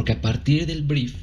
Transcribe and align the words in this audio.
Porque 0.00 0.12
a 0.12 0.22
partir 0.22 0.64
del 0.64 0.80
brief 0.80 1.14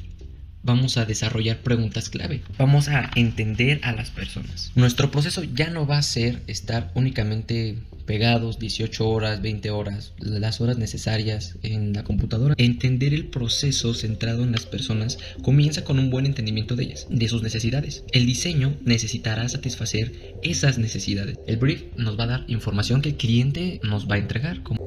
vamos 0.62 0.98
a 0.98 1.04
desarrollar 1.04 1.64
preguntas 1.64 2.10
clave. 2.10 2.42
Vamos 2.58 2.86
a 2.88 3.10
entender 3.16 3.80
a 3.82 3.90
las 3.90 4.10
personas. 4.10 4.70
Nuestro 4.76 5.10
proceso 5.10 5.42
ya 5.42 5.68
no 5.68 5.84
va 5.84 5.98
a 5.98 6.02
ser 6.02 6.42
estar 6.46 6.92
únicamente 6.94 7.78
pegados 8.08 8.58
18 8.58 9.06
horas, 9.06 9.42
20 9.42 9.70
horas, 9.70 10.14
las 10.18 10.60
horas 10.62 10.78
necesarias 10.78 11.56
en 11.62 11.92
la 11.92 12.04
computadora. 12.04 12.54
Entender 12.56 13.12
el 13.12 13.26
proceso 13.26 13.92
centrado 13.94 14.44
en 14.44 14.52
las 14.52 14.64
personas 14.64 15.18
comienza 15.42 15.84
con 15.84 15.98
un 15.98 16.08
buen 16.08 16.24
entendimiento 16.24 16.74
de 16.74 16.84
ellas, 16.84 17.06
de 17.10 17.28
sus 17.28 17.42
necesidades. 17.42 18.04
El 18.12 18.26
diseño 18.26 18.76
necesitará 18.84 19.46
satisfacer 19.48 20.36
esas 20.42 20.78
necesidades. 20.78 21.38
El 21.46 21.56
brief 21.56 21.82
nos 21.96 22.18
va 22.18 22.24
a 22.24 22.28
dar 22.28 22.44
información 22.46 23.02
que 23.02 23.10
el 23.10 23.16
cliente 23.16 23.80
nos 23.82 24.08
va 24.08 24.14
a 24.14 24.18
entregar. 24.18 24.62
Como 24.62 24.77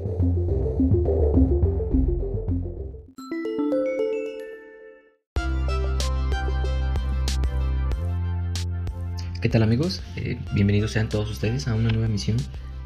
tal 9.51 9.63
amigos? 9.63 10.01
Eh, 10.15 10.39
bienvenidos 10.53 10.91
sean 10.91 11.09
todos 11.09 11.29
ustedes 11.29 11.67
a 11.67 11.75
una 11.75 11.89
nueva 11.89 12.07
misión 12.07 12.37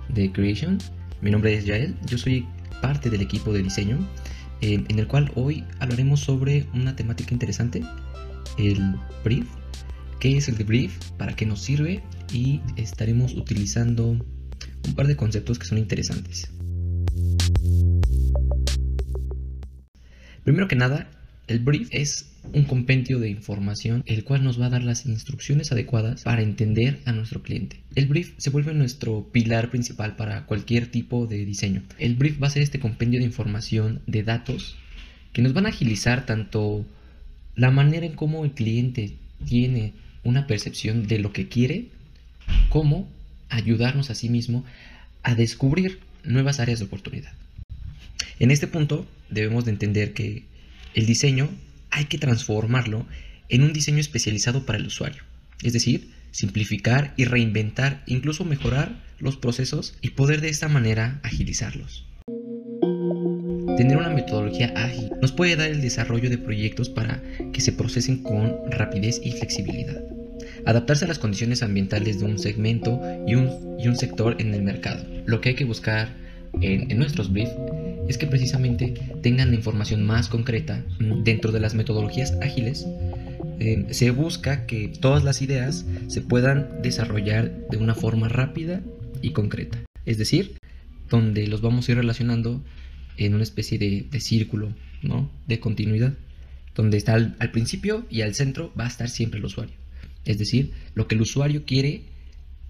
de 0.09 0.31
Creation. 0.31 0.79
Mi 1.21 1.29
nombre 1.29 1.53
es 1.53 1.65
Yael, 1.65 1.95
yo 2.07 2.17
soy 2.17 2.47
parte 2.81 3.11
del 3.11 3.21
equipo 3.21 3.53
de 3.53 3.61
diseño 3.61 3.99
eh, 4.61 4.83
en 4.87 4.97
el 4.97 5.05
cual 5.05 5.31
hoy 5.35 5.63
hablaremos 5.77 6.21
sobre 6.21 6.65
una 6.73 6.95
temática 6.95 7.35
interesante, 7.35 7.83
el 8.57 8.95
brief. 9.23 9.45
¿Qué 10.19 10.37
es 10.37 10.49
el 10.49 10.55
brief? 10.55 10.97
¿Para 11.19 11.35
qué 11.35 11.45
nos 11.45 11.61
sirve? 11.61 12.01
Y 12.33 12.61
estaremos 12.77 13.35
utilizando 13.35 14.07
un 14.07 14.95
par 14.95 15.05
de 15.05 15.15
conceptos 15.15 15.59
que 15.59 15.67
son 15.67 15.77
interesantes. 15.77 16.49
Primero 20.43 20.67
que 20.67 20.75
nada, 20.75 21.11
el 21.45 21.59
brief 21.59 21.89
es 21.91 22.34
un 22.53 22.63
compendio 22.65 23.19
de 23.19 23.29
información 23.29 24.03
el 24.05 24.23
cual 24.23 24.43
nos 24.43 24.59
va 24.59 24.67
a 24.67 24.69
dar 24.69 24.83
las 24.83 25.05
instrucciones 25.05 25.71
adecuadas 25.71 26.23
para 26.23 26.41
entender 26.41 26.99
a 27.05 27.11
nuestro 27.11 27.41
cliente. 27.41 27.81
El 27.95 28.07
brief 28.07 28.33
se 28.37 28.49
vuelve 28.49 28.73
nuestro 28.73 29.27
pilar 29.31 29.69
principal 29.69 30.15
para 30.15 30.45
cualquier 30.45 30.87
tipo 30.87 31.27
de 31.27 31.45
diseño. 31.45 31.83
El 31.97 32.15
brief 32.15 32.41
va 32.41 32.47
a 32.47 32.51
ser 32.51 32.61
este 32.61 32.79
compendio 32.79 33.19
de 33.19 33.25
información, 33.25 34.01
de 34.07 34.23
datos, 34.23 34.75
que 35.33 35.41
nos 35.41 35.53
van 35.53 35.65
a 35.65 35.69
agilizar 35.69 36.25
tanto 36.25 36.85
la 37.55 37.71
manera 37.71 38.05
en 38.05 38.13
cómo 38.13 38.45
el 38.45 38.51
cliente 38.51 39.15
tiene 39.45 39.93
una 40.23 40.47
percepción 40.47 41.07
de 41.07 41.19
lo 41.19 41.31
que 41.31 41.47
quiere, 41.47 41.87
como 42.69 43.07
ayudarnos 43.49 44.09
a 44.09 44.15
sí 44.15 44.29
mismo 44.29 44.65
a 45.23 45.35
descubrir 45.35 45.99
nuevas 46.23 46.59
áreas 46.59 46.79
de 46.79 46.85
oportunidad. 46.85 47.33
En 48.39 48.51
este 48.51 48.67
punto 48.67 49.07
debemos 49.29 49.65
de 49.65 49.71
entender 49.71 50.13
que 50.13 50.43
el 50.93 51.05
diseño 51.05 51.49
hay 51.95 52.05
que 52.05 52.17
transformarlo 52.17 53.07
en 53.47 53.63
un 53.63 53.71
diseño 53.71 53.99
especializado 53.99 54.65
para 54.65 54.77
el 54.77 54.87
usuario. 54.87 55.23
Es 55.63 55.71
decir, 55.71 56.11
simplificar 56.31 57.13
y 57.15 57.23
reinventar, 57.23 58.03
incluso 58.05 58.43
mejorar 58.43 59.01
los 59.17 59.37
procesos 59.37 59.97
y 60.01 60.09
poder 60.09 60.41
de 60.41 60.49
esta 60.49 60.67
manera 60.67 61.21
agilizarlos. 61.23 62.05
Tener 63.77 63.95
una 63.95 64.09
metodología 64.09 64.73
ágil 64.75 65.09
nos 65.21 65.31
puede 65.31 65.55
dar 65.55 65.69
el 65.69 65.81
desarrollo 65.81 66.29
de 66.29 66.37
proyectos 66.37 66.89
para 66.89 67.23
que 67.53 67.61
se 67.61 67.71
procesen 67.71 68.21
con 68.23 68.53
rapidez 68.69 69.21
y 69.23 69.31
flexibilidad. 69.31 70.03
Adaptarse 70.65 71.05
a 71.05 71.07
las 71.07 71.19
condiciones 71.19 71.63
ambientales 71.63 72.19
de 72.19 72.25
un 72.25 72.39
segmento 72.39 73.01
y 73.25 73.35
un, 73.35 73.95
sector 73.95 74.35
en 74.39 74.53
el 74.53 74.63
mercado. 74.63 75.05
Lo 75.25 75.39
que 75.39 75.49
hay 75.49 75.55
que 75.55 75.63
buscar 75.63 76.09
en, 76.61 76.97
nuestros 76.97 77.31
briefs 77.31 77.53
es 78.07 78.17
que 78.17 78.27
precisamente 78.27 78.93
tengan 79.21 79.49
la 79.49 79.55
información 79.55 80.05
más 80.05 80.29
concreta 80.29 80.83
dentro 80.99 81.51
de 81.51 81.59
las 81.59 81.73
metodologías 81.75 82.37
ágiles. 82.41 82.85
Eh, 83.59 83.87
se 83.89 84.11
busca 84.11 84.65
que 84.65 84.89
todas 84.89 85.23
las 85.23 85.41
ideas 85.41 85.85
se 86.07 86.21
puedan 86.21 86.81
desarrollar 86.81 87.67
de 87.69 87.77
una 87.77 87.95
forma 87.95 88.29
rápida 88.29 88.81
y 89.21 89.31
concreta. 89.31 89.79
Es 90.05 90.17
decir, 90.17 90.57
donde 91.09 91.47
los 91.47 91.61
vamos 91.61 91.87
a 91.87 91.93
ir 91.93 91.97
relacionando 91.97 92.63
en 93.17 93.33
una 93.33 93.43
especie 93.43 93.79
de, 93.79 94.19
círculo 94.19 94.73
¿no? 95.01 95.31
de 95.47 95.59
continuidad, 95.59 96.13
donde 96.75 96.97
está 96.97 97.13
al 97.13 97.51
principio 97.51 98.05
y 98.09 98.21
al 98.21 98.35
centro 98.35 98.71
va 98.79 98.85
a 98.85 98.89
estar 98.89 99.09
siempre 99.09 99.39
el 99.39 99.45
usuario. 99.45 99.75
Es 100.25 100.37
decir, 100.37 100.71
lo 100.93 101.07
que 101.07 101.15
el 101.15 101.21
usuario 101.21 101.63
quiere 101.65 102.01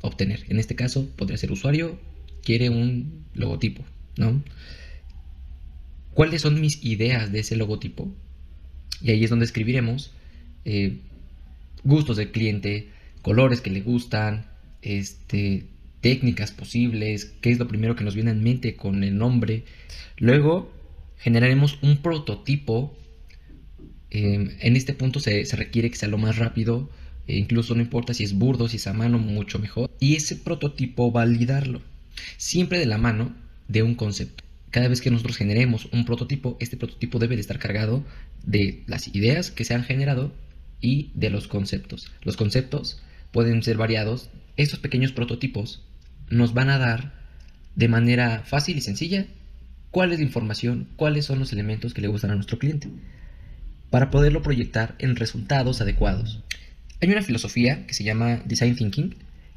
obtener. 0.01 0.43
En 0.49 0.59
este 0.59 0.75
caso, 0.75 1.09
podría 1.15 1.37
ser 1.37 1.51
usuario 1.51 1.97
quiere 2.45 2.69
un 2.69 3.25
logotipo, 3.33 3.83
¿no? 4.15 4.41
cuáles 6.15 6.41
son 6.41 6.59
mis 6.59 6.83
ideas 6.83 7.31
de 7.31 7.41
ese 7.41 7.55
logotipo. 7.55 8.11
Y 9.01 9.11
ahí 9.11 9.23
es 9.23 9.29
donde 9.29 9.45
escribiremos 9.45 10.11
eh, 10.63 10.97
gustos 11.83 12.17
del 12.17 12.31
cliente, 12.31 12.89
colores 13.21 13.61
que 13.61 13.69
le 13.69 13.81
gustan, 13.81 14.47
este, 14.81 15.65
técnicas 16.01 16.51
posibles, 16.51 17.33
qué 17.41 17.51
es 17.51 17.59
lo 17.59 17.67
primero 17.67 17.95
que 17.95 18.05
nos 18.05 18.15
viene 18.15 18.31
en 18.31 18.41
mente 18.41 18.75
con 18.75 19.03
el 19.03 19.17
nombre. 19.17 19.65
Luego 20.17 20.71
generaremos 21.17 21.77
un 21.83 21.97
prototipo. 21.97 22.97
Em, 24.09 24.51
en 24.61 24.75
este 24.77 24.93
punto 24.93 25.19
se, 25.19 25.43
requiere 25.51 25.91
que 25.91 25.97
sea 25.97 26.07
lo 26.07 26.17
más 26.17 26.37
rápido, 26.37 26.89
e 27.27 27.37
incluso 27.37 27.75
no 27.75 27.81
importa 27.81 28.13
si 28.13 28.23
es 28.23 28.33
burdo, 28.33 28.69
si 28.69 28.77
es 28.77 28.87
a 28.87 28.93
mano, 28.93 29.19
mucho 29.19 29.59
mejor. 29.59 29.91
Y 29.99 30.15
ese 30.15 30.37
prototipo 30.37 31.11
validarlo, 31.11 31.81
siempre 32.37 32.79
de 32.79 32.85
la 32.85 32.97
mano 32.97 33.35
de 33.67 33.83
un 33.83 33.95
concepto 33.95 34.45
cada 34.75 34.89
vez 34.89 34.99
que 34.99 35.09
nosotros 35.09 35.37
generemos 35.37 35.87
un 35.93 36.03
prototipo, 36.03 36.57
este 36.59 36.75
prototipo 36.75 37.17
debe 37.17 37.35
de 37.35 37.41
estar 37.41 37.59
cargado 37.59 38.03
de 38.43 38.83
las 38.87 39.07
ideas 39.07 39.49
que 39.49 39.63
se 39.63 39.73
han 39.73 39.85
generado 39.85 40.33
y 40.81 41.11
de 41.13 41.29
los 41.29 41.47
conceptos. 41.47 42.11
Los 42.23 42.35
conceptos 42.35 43.01
pueden 43.31 43.63
ser 43.63 43.77
variados. 43.77 44.29
Estos 44.57 44.79
pequeños 44.79 45.13
prototipos 45.13 45.81
nos 46.29 46.53
van 46.53 46.69
a 46.69 46.77
dar 46.77 47.13
de 47.75 47.87
manera 47.87 48.43
fácil 48.45 48.77
y 48.77 48.81
sencilla 48.81 49.27
cuál 49.91 50.11
es 50.11 50.19
la 50.19 50.25
información, 50.25 50.89
cuáles 50.97 51.23
son 51.23 51.39
los 51.39 51.53
elementos 51.53 51.93
que 51.93 52.01
le 52.01 52.09
gustan 52.09 52.31
a 52.31 52.35
nuestro 52.35 52.59
cliente, 52.59 52.89
para 53.91 54.11
poderlo 54.11 54.41
proyectar 54.41 54.95
en 54.99 55.15
resultados 55.15 55.79
adecuados. 55.79 56.43
Hay 57.01 57.09
una 57.09 57.21
filosofía 57.21 57.87
que 57.87 57.93
se 57.93 58.03
llama 58.03 58.41
Design 58.43 58.75
Thinking, 58.75 59.15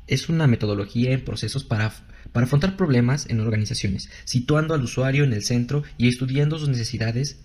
es 0.09 0.29
una 0.29 0.47
metodología 0.47 1.13
en 1.13 1.25
procesos 1.25 1.65
para 1.65 1.95
afrontar 2.35 2.77
problemas 2.77 3.27
en 3.29 3.41
organizaciones, 3.41 4.11
situando 4.25 4.75
al 4.75 4.83
usuario 4.83 5.25
en 5.25 5.33
el 5.33 5.45
centro 5.45 5.85
y 5.97 6.09
estudiando 6.09 6.59
sus 6.59 6.69
necesidades 6.69 7.41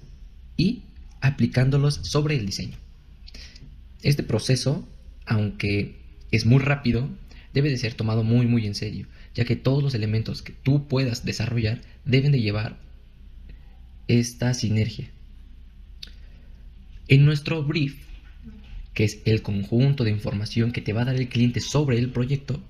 y 0.58 0.84
aplicándolos 1.22 1.96
sobre 2.04 2.36
el 2.36 2.46
diseño. 2.46 2.78
Este 4.02 4.24
proceso, 4.24 4.88
aunque 5.26 5.96
es 6.32 6.46
muy 6.46 6.60
rápido, 6.60 7.10
debe 7.54 7.70
de 7.70 7.78
ser 7.78 7.94
tomado 7.94 8.24
muy 8.24 8.48
muy 8.48 8.66
en 8.66 8.76
serio, 8.76 9.08
ya 9.36 9.46
que 9.46 9.56
todos 9.56 9.84
los 9.84 9.94
elementos 9.94 10.42
que 10.42 10.54
tú 10.54 10.88
puedas 10.88 11.24
desarrollar 11.26 11.82
deben 12.06 12.32
de 12.32 12.42
llevar 12.42 12.78
esta 14.08 14.54
sinergia. 14.54 15.10
En 17.08 17.26
nuestro 17.26 17.64
brief, 17.64 17.96
que 18.94 19.04
es 19.04 19.20
el 19.26 19.42
conjunto 19.42 20.04
de 20.04 20.12
información 20.12 20.72
que 20.72 20.82
te 20.82 20.94
va 20.94 21.02
a 21.02 21.06
dar 21.06 21.16
el 21.16 21.30
cliente 21.30 21.62
sobre 21.62 21.98
el 21.98 22.10
proyecto, 22.12 22.62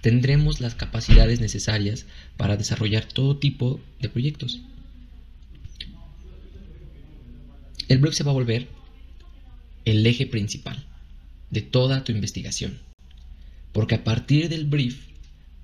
tendremos 0.00 0.60
las 0.60 0.74
capacidades 0.74 1.40
necesarias 1.40 2.06
para 2.36 2.56
desarrollar 2.56 3.04
todo 3.04 3.38
tipo 3.38 3.80
de 4.00 4.08
proyectos. 4.08 4.60
El 7.88 7.98
brief 7.98 8.14
se 8.14 8.24
va 8.24 8.30
a 8.30 8.34
volver 8.34 8.68
el 9.84 10.06
eje 10.06 10.26
principal 10.26 10.84
de 11.50 11.62
toda 11.62 12.04
tu 12.04 12.12
investigación, 12.12 12.78
porque 13.72 13.96
a 13.96 14.04
partir 14.04 14.48
del 14.48 14.66
brief 14.66 15.12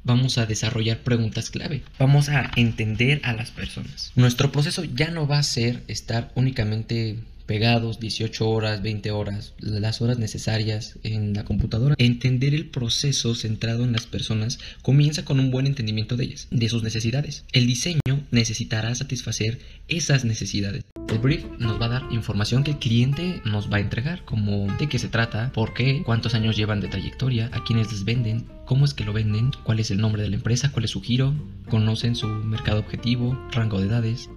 vamos 0.04 0.38
a 0.38 0.46
desarrollar 0.46 1.02
preguntas 1.02 1.50
clave, 1.50 1.82
vamos 1.98 2.28
a 2.28 2.50
entender 2.56 3.20
a 3.24 3.32
las 3.32 3.50
personas. 3.50 4.12
Nuestro 4.14 4.52
proceso 4.52 4.84
ya 4.84 5.10
no 5.10 5.26
va 5.26 5.38
a 5.38 5.42
ser 5.42 5.82
estar 5.88 6.32
únicamente 6.34 7.18
pegados 7.48 7.98
18 7.98 8.46
horas, 8.46 8.82
20 8.82 9.10
horas, 9.10 9.54
las 9.58 10.02
horas 10.02 10.18
necesarias 10.18 10.98
en 11.02 11.32
la 11.32 11.46
computadora. 11.46 11.94
Entender 11.98 12.54
el 12.54 12.66
proceso 12.68 13.34
centrado 13.34 13.84
en 13.84 13.92
las 13.92 14.06
personas 14.06 14.58
comienza 14.82 15.24
con 15.24 15.40
un 15.40 15.50
buen 15.50 15.66
entendimiento 15.66 16.16
de 16.16 16.24
ellas, 16.24 16.46
de 16.50 16.68
sus 16.68 16.82
necesidades. 16.82 17.44
El 17.52 17.66
diseño 17.66 18.00
necesitará 18.30 18.94
satisfacer 18.94 19.60
esas 19.88 20.26
necesidades. 20.26 20.84
El 21.08 21.18
brief 21.20 21.46
nos 21.58 21.80
va 21.80 21.86
a 21.86 22.00
dar 22.00 22.02
información 22.10 22.64
que 22.64 22.72
el 22.72 22.78
cliente 22.78 23.40
nos 23.46 23.72
va 23.72 23.78
a 23.78 23.80
entregar, 23.80 24.26
como 24.26 24.70
de 24.76 24.90
qué 24.90 24.98
se 24.98 25.08
trata, 25.08 25.50
por 25.54 25.72
qué, 25.72 26.02
cuántos 26.04 26.34
años 26.34 26.54
llevan 26.54 26.80
de 26.80 26.88
trayectoria, 26.88 27.48
a 27.54 27.64
quiénes 27.64 27.90
les 27.90 28.04
venden, 28.04 28.44
cómo 28.66 28.84
es 28.84 28.92
que 28.92 29.04
lo 29.04 29.14
venden, 29.14 29.52
cuál 29.64 29.80
es 29.80 29.90
el 29.90 30.02
nombre 30.02 30.22
de 30.22 30.28
la 30.28 30.36
empresa, 30.36 30.70
cuál 30.70 30.84
es 30.84 30.90
su 30.90 31.00
giro, 31.00 31.34
conocen 31.70 32.14
su 32.14 32.28
mercado 32.28 32.80
objetivo, 32.80 33.38
rango 33.52 33.80
de 33.80 33.86
edades. 33.86 34.28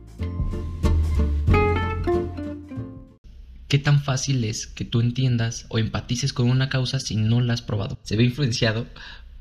¿Qué 3.71 3.79
tan 3.79 4.03
fácil 4.03 4.43
es 4.43 4.67
que 4.67 4.83
tú 4.83 4.99
entiendas 4.99 5.65
o 5.69 5.79
empatices 5.79 6.33
con 6.33 6.49
una 6.49 6.67
causa 6.67 6.99
si 6.99 7.15
no 7.15 7.39
la 7.39 7.53
has 7.53 7.61
probado? 7.61 7.97
Se 8.03 8.17
ve 8.17 8.25
influenciado 8.25 8.85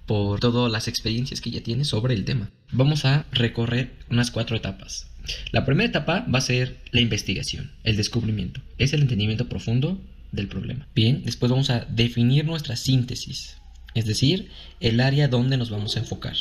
por 0.07 0.39
todas 0.39 0.71
las 0.71 0.87
experiencias 0.87 1.41
que 1.41 1.51
ya 1.51 1.65
tienes 1.65 1.89
sobre 1.89 2.15
el 2.15 2.25
tema. 2.25 2.49
Vamos 2.71 3.05
a 3.05 3.27
recorrer 3.33 3.91
unas 4.09 4.31
cuatro 4.31 4.57
etapas 4.57 5.11
La 5.51 5.65
primera 5.65 5.89
etapa 5.89 6.25
va 6.33 6.39
a 6.39 6.43
ser 6.43 6.79
la 6.93 7.01
investigación, 7.01 7.73
el 7.83 7.97
descubrimiento. 7.97 8.61
Es 8.79 8.93
el 8.93 9.01
entendimiento 9.01 9.49
profundo 9.49 10.01
del 10.31 10.47
problema. 10.47 10.87
Bien, 10.95 11.25
después 11.25 11.51
vamos 11.51 11.71
a 11.71 11.81
definir 11.87 12.45
nuestra 12.45 12.77
síntesis, 12.77 13.57
es 13.95 14.07
decir, 14.07 14.49
el 14.79 15.01
área 15.01 15.27
donde 15.27 15.57
nos 15.57 15.71
vamos 15.71 15.97
a 15.97 15.99
enfocar. 15.99 16.37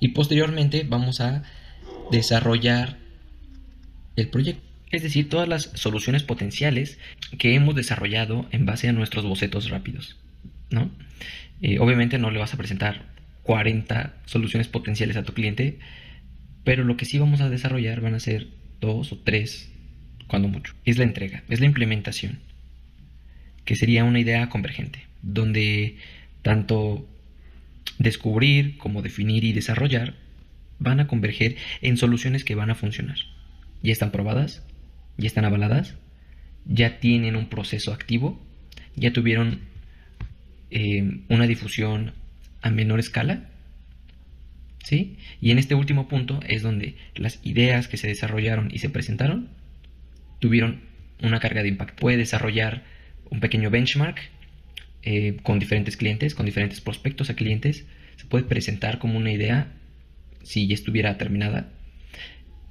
Y 0.00 0.08
posteriormente 0.08 0.82
vamos 0.82 1.20
a 1.20 1.44
desarrollar 2.10 2.98
el 4.16 4.28
proyecto, 4.28 4.67
es 4.90 5.02
decir, 5.02 5.28
todas 5.28 5.48
las 5.48 5.70
soluciones 5.74 6.22
potenciales 6.22 6.98
que 7.38 7.54
hemos 7.54 7.74
desarrollado 7.74 8.46
en 8.50 8.66
base 8.66 8.88
a 8.88 8.92
nuestros 8.92 9.24
bocetos 9.24 9.70
rápidos. 9.70 10.16
¿no? 10.70 10.90
Eh, 11.60 11.78
obviamente 11.78 12.18
no 12.18 12.30
le 12.30 12.38
vas 12.38 12.54
a 12.54 12.56
presentar 12.56 13.06
40 13.42 14.14
soluciones 14.26 14.68
potenciales 14.68 15.16
a 15.16 15.22
tu 15.22 15.32
cliente, 15.32 15.78
pero 16.64 16.84
lo 16.84 16.96
que 16.96 17.04
sí 17.04 17.18
vamos 17.18 17.40
a 17.40 17.48
desarrollar 17.48 18.00
van 18.00 18.14
a 18.14 18.20
ser 18.20 18.48
dos 18.80 19.12
o 19.12 19.18
tres, 19.18 19.70
cuando 20.26 20.48
mucho. 20.48 20.74
Es 20.84 20.98
la 20.98 21.04
entrega, 21.04 21.42
es 21.48 21.60
la 21.60 21.66
implementación, 21.66 22.40
que 23.64 23.76
sería 23.76 24.04
una 24.04 24.20
idea 24.20 24.48
convergente, 24.48 25.00
donde 25.22 25.96
tanto 26.42 27.08
descubrir 27.98 28.78
como 28.78 29.02
definir 29.02 29.44
y 29.44 29.52
desarrollar 29.52 30.14
van 30.78 31.00
a 31.00 31.06
converger 31.06 31.56
en 31.80 31.96
soluciones 31.96 32.44
que 32.44 32.54
van 32.54 32.70
a 32.70 32.74
funcionar. 32.74 33.16
Ya 33.82 33.92
están 33.92 34.12
probadas, 34.12 34.62
ya 35.18 35.26
están 35.26 35.44
avaladas, 35.44 35.96
ya 36.64 37.00
tienen 37.00 37.36
un 37.36 37.48
proceso 37.48 37.92
activo, 37.92 38.40
ya 38.96 39.12
tuvieron 39.12 39.60
eh, 40.70 41.22
una 41.28 41.46
difusión 41.46 42.12
a 42.62 42.70
menor 42.70 43.00
escala. 43.00 43.50
¿Sí? 44.84 45.18
Y 45.42 45.50
en 45.50 45.58
este 45.58 45.74
último 45.74 46.08
punto 46.08 46.40
es 46.46 46.62
donde 46.62 46.96
las 47.14 47.40
ideas 47.44 47.88
que 47.88 47.98
se 47.98 48.08
desarrollaron 48.08 48.70
y 48.72 48.78
se 48.78 48.88
presentaron 48.88 49.50
tuvieron 50.38 50.80
una 51.22 51.40
carga 51.40 51.62
de 51.62 51.68
impacto. 51.68 52.00
Puede 52.00 52.16
desarrollar 52.16 52.84
un 53.28 53.40
pequeño 53.40 53.68
benchmark 53.68 54.18
eh, 55.02 55.36
con 55.42 55.58
diferentes 55.58 55.96
clientes, 55.96 56.34
con 56.34 56.46
diferentes 56.46 56.80
prospectos 56.80 57.28
a 57.28 57.34
clientes. 57.34 57.86
Se 58.16 58.24
puede 58.26 58.44
presentar 58.44 58.98
como 58.98 59.18
una 59.18 59.32
idea 59.32 59.74
si 60.42 60.66
ya 60.66 60.74
estuviera 60.74 61.18
terminada. 61.18 61.70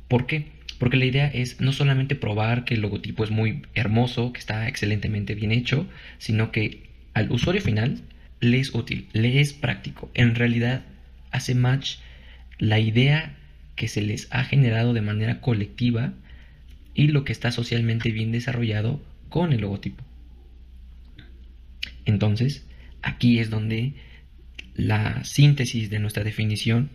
¿Por 0.07 0.25
qué? 0.25 0.56
Porque 0.79 0.97
la 0.97 1.05
idea 1.05 1.27
es 1.27 1.59
no 1.59 1.71
solamente 1.71 2.15
probar 2.15 2.65
que 2.65 2.75
el 2.75 2.81
logotipo 2.81 3.23
es 3.23 3.31
muy 3.31 3.63
hermoso, 3.73 4.31
que 4.33 4.39
está 4.39 4.67
excelentemente 4.67 5.33
bien 5.35 5.51
hecho, 5.51 5.87
sino 6.19 6.51
que 6.51 6.89
al 7.13 7.31
usuario 7.31 7.61
final 7.61 8.01
le 8.39 8.59
es 8.59 8.75
útil, 8.75 9.07
le 9.13 9.39
es 9.39 9.53
práctico. 9.53 10.11
En 10.13 10.35
realidad 10.35 10.83
hace 11.31 11.55
match 11.55 11.97
la 12.59 12.79
idea 12.79 13.35
que 13.75 13.87
se 13.87 14.01
les 14.01 14.27
ha 14.31 14.43
generado 14.43 14.93
de 14.93 15.01
manera 15.01 15.41
colectiva 15.41 16.13
y 16.93 17.07
lo 17.07 17.23
que 17.23 17.31
está 17.31 17.51
socialmente 17.51 18.11
bien 18.11 18.31
desarrollado 18.31 19.01
con 19.29 19.53
el 19.53 19.61
logotipo. 19.61 20.03
Entonces, 22.05 22.65
aquí 23.01 23.39
es 23.39 23.49
donde 23.49 23.93
la 24.75 25.23
síntesis 25.23 25.89
de 25.89 25.99
nuestra 25.99 26.23
definición, 26.23 26.89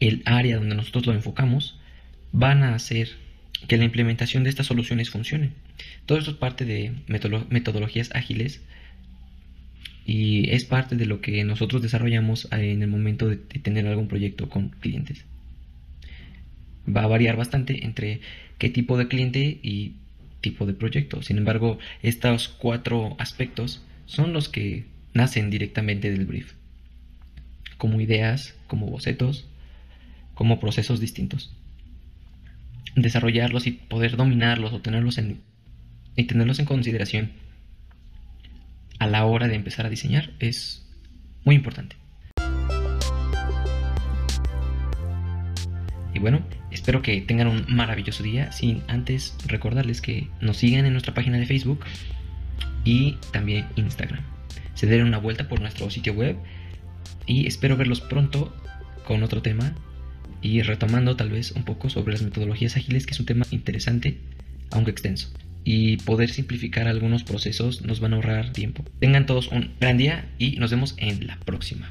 el 0.00 0.22
área 0.24 0.56
donde 0.56 0.74
nosotros 0.74 1.06
lo 1.06 1.12
enfocamos, 1.12 1.79
van 2.32 2.62
a 2.62 2.74
hacer 2.74 3.10
que 3.68 3.76
la 3.76 3.84
implementación 3.84 4.44
de 4.44 4.50
estas 4.50 4.66
soluciones 4.66 5.10
funcione. 5.10 5.52
Todo 6.06 6.18
esto 6.18 6.32
es 6.32 6.36
parte 6.36 6.64
de 6.64 6.92
metodologías 7.06 8.10
ágiles 8.14 8.62
y 10.06 10.50
es 10.50 10.64
parte 10.64 10.96
de 10.96 11.06
lo 11.06 11.20
que 11.20 11.44
nosotros 11.44 11.82
desarrollamos 11.82 12.48
en 12.52 12.82
el 12.82 12.88
momento 12.88 13.28
de, 13.28 13.36
tener 13.36 13.86
algún 13.86 14.08
proyecto 14.08 14.48
con 14.48 14.70
clientes. 14.70 15.24
Va 16.88 17.04
a 17.04 17.06
variar 17.06 17.36
bastante 17.36 17.84
entre 17.84 18.20
qué 18.58 18.70
tipo 18.70 18.96
de 18.96 19.08
cliente 19.08 19.60
y 19.62 19.94
tipo 20.40 20.66
de 20.66 20.74
proyecto. 20.74 21.22
Sin 21.22 21.38
embargo, 21.38 21.78
estos 22.02 22.48
cuatro 22.48 23.14
aspectos 23.18 23.84
son 24.06 24.32
los 24.32 24.48
que 24.48 24.86
nacen 25.12 25.50
directamente 25.50 26.10
del 26.10 26.26
brief, 26.26 26.54
como 27.76 28.00
ideas, 28.00 28.56
como 28.66 28.86
bocetos, 28.86 29.46
como 30.34 30.58
procesos 30.58 30.98
distintos. 30.98 31.54
Desarrollarlos 32.96 33.66
y 33.66 33.72
poder 33.72 34.16
dominarlos 34.16 34.72
o 34.72 34.80
tenerlos 34.80 35.18
en, 35.18 35.40
y 36.16 36.24
tenerlos 36.24 36.58
en 36.58 36.66
consideración 36.66 37.32
a 38.98 39.06
la 39.06 39.24
hora 39.24 39.48
de 39.48 39.54
empezar 39.54 39.86
a 39.86 39.90
diseñar 39.90 40.30
es 40.38 40.86
muy 41.44 41.54
importante. 41.56 41.96
Y 46.12 46.18
bueno, 46.18 46.40
espero 46.70 47.02
que 47.02 47.20
tengan 47.20 47.48
un 47.48 47.64
maravilloso 47.68 48.22
día. 48.22 48.52
Sin 48.52 48.82
antes 48.88 49.36
recordarles 49.46 50.00
que 50.00 50.28
nos 50.40 50.58
sigan 50.58 50.84
en 50.84 50.92
nuestra 50.92 51.14
página 51.14 51.38
de 51.38 51.46
Facebook 51.46 51.84
y 52.84 53.12
también 53.32 53.66
Instagram. 53.76 54.22
Se 54.74 54.86
den 54.86 55.02
una 55.04 55.18
vuelta 55.18 55.48
por 55.48 55.60
nuestro 55.60 55.88
sitio 55.90 56.12
web 56.12 56.36
y 57.26 57.46
espero 57.46 57.76
verlos 57.76 58.00
pronto 58.00 58.54
con 59.04 59.22
otro 59.22 59.42
tema 59.42 59.74
y 60.42 60.62
retomando 60.62 61.16
tal 61.16 61.30
vez 61.30 61.52
un 61.52 61.64
poco 61.64 61.90
sobre 61.90 62.12
las 62.12 62.22
metodologías 62.22 62.76
ágiles, 62.76 63.06
que 63.06 63.12
es 63.12 63.20
un 63.20 63.26
tema 63.26 63.46
interesante, 63.50 64.18
aunque 64.70 64.90
extenso 64.90 65.30
y 65.64 65.98
poder 65.98 66.30
simplificar 66.30 66.88
algunos 66.88 67.24
procesos 67.24 67.82
nos 67.82 68.00
van 68.00 68.12
a 68.12 68.16
ahorrar 68.16 68.52
tiempo. 68.52 68.84
Tengan 68.98 69.26
todos 69.26 69.48
un 69.48 69.72
gran 69.80 69.98
día 69.98 70.28
y 70.38 70.56
nos 70.56 70.70
vemos 70.70 70.94
en 70.98 71.26
la 71.26 71.38
próxima. 71.40 71.90